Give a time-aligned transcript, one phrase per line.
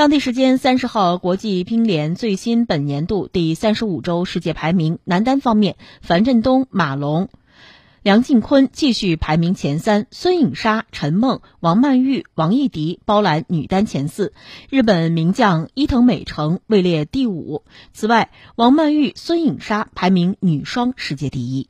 [0.00, 7.28] 当地时间三十号，国际乒联最新本年度第三十五周世界排名，男单方面，樊振东、马龙。
[8.00, 14.32] 梁靖昆继续排名前三，孙颖莎、陈梦、王曼玉、王艺迪包揽女单前四，
[14.70, 17.62] 日本名将伊藤美诚位列第五。
[17.92, 21.68] 此外，王曼玉、孙颖莎排名女双世界第一。